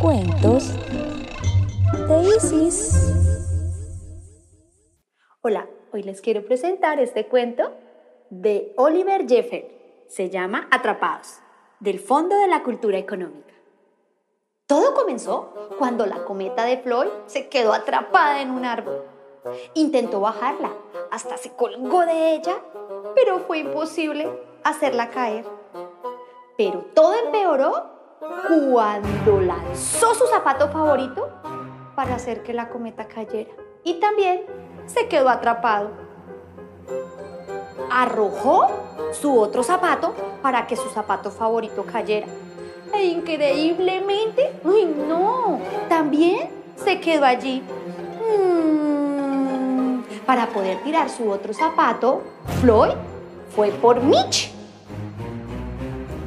Cuentos 0.00 0.72
de 2.08 2.22
Isis. 2.34 3.12
Hola, 5.42 5.68
hoy 5.92 6.02
les 6.02 6.22
quiero 6.22 6.42
presentar 6.42 6.98
este 7.00 7.26
cuento 7.26 7.70
de 8.30 8.72
Oliver 8.78 9.28
Jeffer. 9.28 10.06
Se 10.08 10.30
llama 10.30 10.68
Atrapados, 10.70 11.40
del 11.80 11.98
Fondo 11.98 12.34
de 12.36 12.48
la 12.48 12.62
Cultura 12.62 12.96
Económica. 12.96 13.52
Todo 14.66 14.94
comenzó 14.94 15.52
cuando 15.76 16.06
la 16.06 16.24
cometa 16.24 16.64
de 16.64 16.78
Floyd 16.78 17.10
se 17.26 17.50
quedó 17.50 17.74
atrapada 17.74 18.40
en 18.40 18.52
un 18.52 18.64
árbol. 18.64 19.04
Intentó 19.74 20.20
bajarla, 20.20 20.72
hasta 21.10 21.36
se 21.36 21.52
colgó 21.52 22.06
de 22.06 22.36
ella, 22.36 22.56
pero 23.14 23.40
fue 23.40 23.58
imposible 23.58 24.30
hacerla 24.64 25.10
caer. 25.10 25.44
Pero 26.56 26.86
todo 26.94 27.14
empeoró 27.14 27.99
cuando 28.20 29.40
lanzó 29.40 30.14
su 30.14 30.26
zapato 30.26 30.68
favorito 30.68 31.30
para 31.96 32.16
hacer 32.16 32.42
que 32.42 32.52
la 32.52 32.68
cometa 32.68 33.06
cayera. 33.06 33.50
Y 33.82 33.94
también 33.94 34.42
se 34.86 35.08
quedó 35.08 35.30
atrapado. 35.30 35.90
Arrojó 37.90 38.68
su 39.12 39.38
otro 39.38 39.62
zapato 39.62 40.14
para 40.42 40.66
que 40.66 40.76
su 40.76 40.90
zapato 40.90 41.30
favorito 41.30 41.84
cayera. 41.84 42.26
E 42.92 43.04
increíblemente, 43.04 44.60
¡ay 44.64 44.94
no! 45.08 45.58
También 45.88 46.50
se 46.76 47.00
quedó 47.00 47.24
allí. 47.24 47.62
Mm, 48.20 50.02
para 50.26 50.46
poder 50.48 50.82
tirar 50.82 51.08
su 51.08 51.30
otro 51.30 51.54
zapato, 51.54 52.22
Floyd 52.60 52.92
fue 53.54 53.70
por 53.70 54.02
Mitch. 54.02 54.59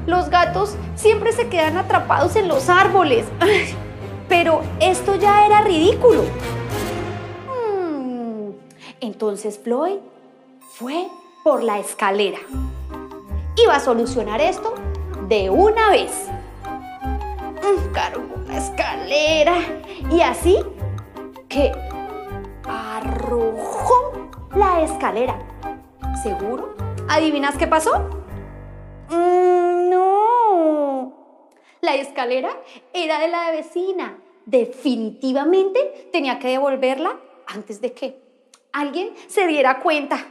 Los 0.05 0.29
gatos 0.29 0.75
siempre 0.95 1.31
se 1.31 1.47
quedan 1.47 1.77
atrapados 1.77 2.35
en 2.35 2.47
los 2.47 2.69
árboles. 2.69 3.25
Pero 4.27 4.61
esto 4.79 5.15
ya 5.15 5.45
era 5.45 5.61
ridículo. 5.61 6.23
Mm, 7.47 8.49
entonces 9.01 9.59
Floyd 9.63 9.97
fue 10.77 11.07
por 11.43 11.63
la 11.63 11.79
escalera. 11.79 12.39
Iba 13.55 13.75
a 13.75 13.79
solucionar 13.79 14.41
esto 14.41 14.73
de 15.27 15.49
una 15.49 15.89
vez. 15.89 16.11
Mm, 16.65 17.91
cargó 17.93 18.35
la 18.47 18.57
escalera 18.57 19.55
y 20.11 20.21
así 20.21 20.57
que 21.47 21.71
arrojó 22.67 24.29
la 24.55 24.81
escalera. 24.81 25.37
¿Seguro? 26.21 26.75
¿Adivinas 27.07 27.55
qué 27.57 27.67
pasó? 27.67 28.22
La 31.83 31.95
escalera 31.95 32.49
era 32.93 33.19
de 33.19 33.27
la 33.27 33.51
vecina. 33.51 34.17
Definitivamente 34.45 36.07
tenía 36.13 36.39
que 36.39 36.47
devolverla 36.47 37.19
antes 37.45 37.81
de 37.81 37.91
que 37.91 38.21
alguien 38.71 39.13
se 39.27 39.47
diera 39.47 39.81
cuenta. 39.81 40.25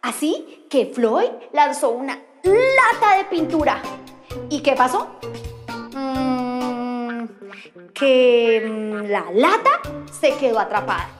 Así 0.00 0.64
que 0.70 0.86
Floyd 0.86 1.28
lanzó 1.52 1.90
una 1.90 2.18
lata 2.44 3.18
de 3.18 3.24
pintura. 3.26 3.82
¿Y 4.48 4.62
qué 4.62 4.72
pasó? 4.72 5.18
Mm, 5.92 7.26
que 7.92 8.66
mm, 8.66 9.10
la 9.10 9.26
lata 9.32 9.82
se 10.18 10.34
quedó 10.38 10.60
atrapada. 10.60 11.10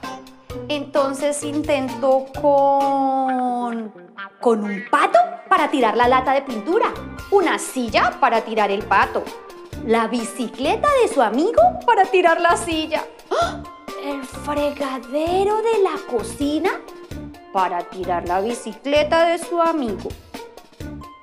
Entonces 0.67 1.43
intentó 1.43 2.25
con, 2.41 3.91
con 4.39 4.63
un 4.63 4.83
pato 4.89 5.19
para 5.49 5.69
tirar 5.69 5.95
la 5.95 6.07
lata 6.07 6.33
de 6.33 6.41
pintura, 6.41 6.93
una 7.31 7.59
silla 7.59 8.17
para 8.19 8.41
tirar 8.41 8.71
el 8.71 8.83
pato, 8.83 9.23
la 9.85 10.07
bicicleta 10.07 10.87
de 11.01 11.07
su 11.07 11.21
amigo 11.21 11.61
para 11.85 12.05
tirar 12.05 12.41
la 12.41 12.57
silla, 12.57 13.05
el 14.03 14.23
fregadero 14.23 15.57
de 15.57 15.83
la 15.83 15.97
cocina 16.09 16.71
para 17.53 17.79
tirar 17.83 18.27
la 18.27 18.41
bicicleta 18.41 19.27
de 19.27 19.37
su 19.37 19.61
amigo, 19.61 20.09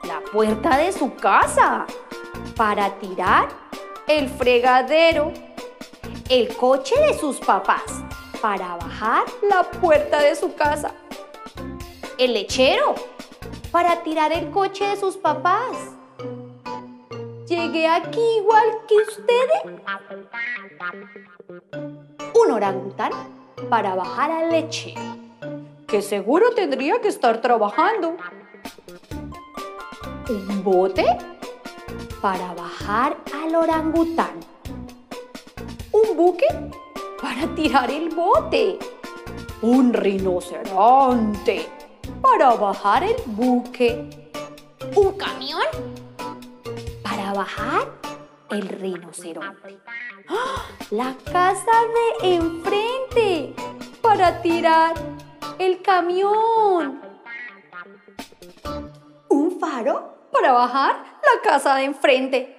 la 0.04 0.20
puerta 0.32 0.78
de 0.78 0.92
su 0.92 1.14
casa 1.14 1.86
para 2.56 2.90
tirar 2.98 3.48
el 4.06 4.28
fregadero, 4.28 5.32
el 6.28 6.56
coche 6.56 6.94
de 7.00 7.18
sus 7.18 7.38
papás 7.38 8.02
para 8.42 8.74
bajar 8.76 9.24
la 9.48 9.62
puerta 9.62 10.20
de 10.20 10.34
su 10.34 10.52
casa, 10.54 10.92
el 12.18 12.32
lechero 12.34 12.96
para 13.70 14.02
tirar 14.02 14.32
el 14.32 14.50
coche 14.50 14.84
de 14.84 14.96
sus 14.96 15.16
papás. 15.16 15.76
Llegué 17.46 17.86
aquí 17.86 18.20
igual 18.38 18.66
que 18.88 18.96
ustedes. 18.96 19.62
Un 22.34 22.50
orangután 22.50 23.12
para 23.70 23.94
bajar 23.94 24.32
al 24.32 24.50
lechero, 24.50 25.00
que 25.86 26.02
seguro 26.02 26.52
tendría 26.52 27.00
que 27.00 27.08
estar 27.08 27.40
trabajando. 27.40 28.16
Un 30.28 30.64
bote 30.64 31.04
para 32.20 32.54
bajar 32.54 33.16
al 33.32 33.54
orangután. 33.54 34.40
Un 35.92 36.16
buque 36.16 36.46
para 37.22 37.46
tirar 37.54 37.88
el 37.88 38.08
bote. 38.10 38.78
Un 39.62 39.94
rinoceronte 39.94 41.68
para 42.20 42.56
bajar 42.56 43.04
el 43.04 43.16
buque. 43.26 44.30
Un 44.96 45.12
camión 45.12 45.62
para 47.04 47.32
bajar 47.32 47.86
el 48.50 48.68
rinoceronte. 48.68 49.78
¡Ah! 50.28 50.66
La 50.90 51.14
casa 51.32 51.70
de 52.20 52.34
enfrente 52.34 53.54
para 54.02 54.42
tirar 54.42 54.94
el 55.58 55.80
camión. 55.80 57.00
Un 59.28 59.60
faro 59.60 60.28
para 60.32 60.52
bajar 60.52 61.20
la 61.22 61.50
casa 61.50 61.76
de 61.76 61.84
enfrente. 61.84 62.56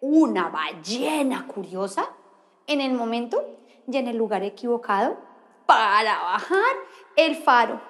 Una 0.00 0.48
ballena 0.48 1.46
curiosa 1.46 2.10
en 2.66 2.80
el 2.80 2.92
momento 2.92 3.56
y 3.86 3.96
en 3.96 4.08
el 4.08 4.16
lugar 4.16 4.42
equivocado 4.42 5.16
para 5.66 6.18
bajar 6.18 6.76
el 7.16 7.36
faro. 7.36 7.80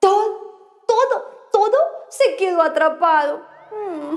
Todo, 0.00 0.82
todo, 0.86 1.48
todo 1.52 1.76
se 2.08 2.36
quedó 2.36 2.62
atrapado. 2.62 3.42
Mm. 3.72 4.16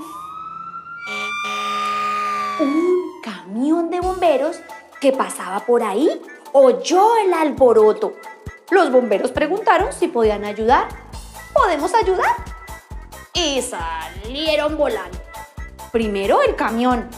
Un 2.62 3.20
camión 3.22 3.90
de 3.90 4.00
bomberos 4.00 4.60
que 5.00 5.12
pasaba 5.12 5.60
por 5.60 5.82
ahí 5.82 6.20
oyó 6.52 7.16
el 7.16 7.32
alboroto. 7.32 8.12
Los 8.70 8.92
bomberos 8.92 9.32
preguntaron 9.32 9.92
si 9.92 10.08
podían 10.08 10.44
ayudar. 10.44 10.88
¿Podemos 11.52 11.92
ayudar? 11.94 12.36
Y 13.34 13.62
salieron 13.62 14.76
volando. 14.76 15.18
Primero 15.90 16.42
el 16.42 16.54
camión 16.54 17.08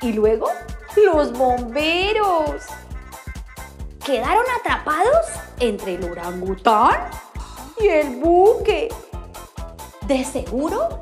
y 0.00 0.12
luego 0.12 0.48
los 1.04 1.32
bomberos. 1.32 2.62
Quedaron 4.04 4.44
atrapados 4.60 5.26
entre 5.58 5.94
el 5.94 6.04
orangután 6.10 7.10
y 7.78 7.88
el 7.88 8.16
buque. 8.16 8.88
De 10.06 10.24
seguro, 10.24 11.00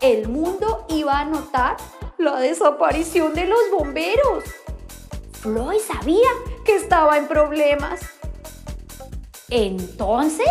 el 0.00 0.28
mundo 0.28 0.86
iba 0.88 1.18
a 1.18 1.24
notar 1.24 1.76
la 2.18 2.38
desaparición 2.38 3.34
de 3.34 3.46
los 3.46 3.60
bomberos. 3.76 4.44
Floyd 5.40 5.80
sabía 5.80 6.28
que 6.64 6.76
estaba 6.76 7.18
en 7.18 7.26
problemas. 7.26 8.00
Entonces, 9.50 10.48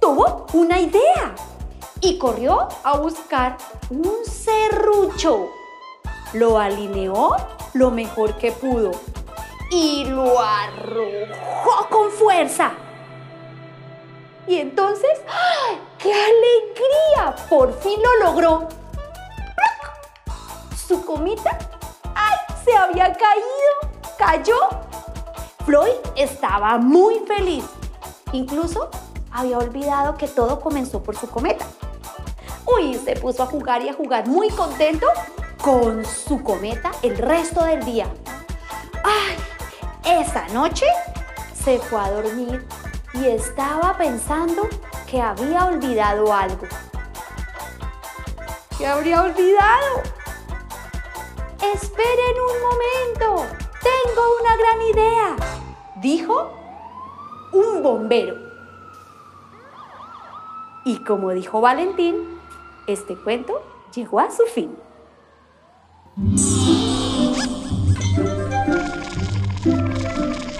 tuvo 0.00 0.46
una 0.52 0.80
idea 0.80 1.34
y 2.00 2.18
corrió 2.18 2.68
a 2.84 2.98
buscar 2.98 3.56
un 3.90 4.24
serrucho. 4.24 5.50
Lo 6.36 6.58
alineó 6.58 7.34
lo 7.72 7.90
mejor 7.90 8.36
que 8.36 8.52
pudo 8.52 8.90
y 9.70 10.04
lo 10.04 10.38
arrojó 10.38 11.88
con 11.88 12.10
fuerza. 12.10 12.72
Y 14.46 14.58
entonces, 14.58 15.10
¡ay, 15.26 15.80
¡qué 15.96 16.12
alegría! 16.12 17.46
Por 17.48 17.72
fin 17.80 17.98
lo 18.02 18.26
logró. 18.26 18.68
Su 20.76 21.06
comita, 21.06 21.58
¡ay! 22.14 22.36
Se 22.62 22.76
había 22.76 23.14
caído, 23.14 23.96
cayó. 24.18 24.58
Floyd 25.64 25.96
estaba 26.16 26.76
muy 26.76 27.20
feliz. 27.20 27.64
Incluso 28.32 28.90
había 29.32 29.56
olvidado 29.56 30.18
que 30.18 30.28
todo 30.28 30.60
comenzó 30.60 31.02
por 31.02 31.16
su 31.16 31.30
cometa. 31.30 31.64
Uy, 32.66 32.94
se 32.96 33.16
puso 33.16 33.42
a 33.42 33.46
jugar 33.46 33.80
y 33.80 33.88
a 33.88 33.94
jugar 33.94 34.28
muy 34.28 34.50
contento 34.50 35.06
con 35.66 36.04
su 36.04 36.44
cometa 36.44 36.92
el 37.02 37.18
resto 37.18 37.64
del 37.64 37.84
día. 37.84 38.06
¡Ay! 39.02 39.36
Esa 40.20 40.46
noche 40.54 40.86
se 41.52 41.80
fue 41.80 41.98
a 41.98 42.12
dormir 42.12 42.64
y 43.12 43.26
estaba 43.26 43.98
pensando 43.98 44.68
que 45.10 45.20
había 45.20 45.64
olvidado 45.64 46.32
algo. 46.32 46.68
¿Qué 48.78 48.86
habría 48.86 49.22
olvidado? 49.22 50.02
Esperen 51.74 52.36
un 52.48 53.26
momento, 53.26 53.56
tengo 53.82 54.22
una 54.40 54.56
gran 54.56 54.82
idea, 54.82 55.36
dijo 55.96 56.48
un 57.52 57.82
bombero. 57.82 58.36
Y 60.84 61.02
como 61.02 61.30
dijo 61.30 61.60
Valentín, 61.60 62.38
este 62.86 63.16
cuento 63.16 63.60
llegó 63.92 64.20
a 64.20 64.30
su 64.30 64.44
fin. 64.44 64.85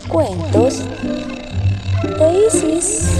Cuentos 0.07 0.83
de 2.19 2.47
Isis. 2.47 3.16